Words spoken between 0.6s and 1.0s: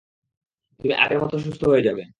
তুমি